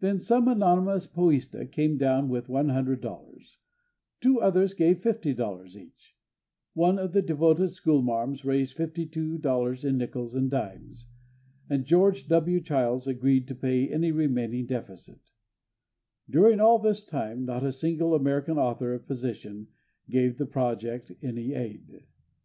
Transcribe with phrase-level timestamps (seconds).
[0.00, 3.56] Then some anonymous Poeista came down with $100,
[4.20, 6.16] two others gave $50 each,
[6.74, 11.06] one of the devoted schoolmarms raised $52 in nickels and dimes,
[11.70, 12.60] and George W.
[12.60, 15.30] Childs agreed to pay any remaining deficit.
[16.28, 19.68] During all this time not a single American author of position
[20.10, 22.02] gave the project any aid.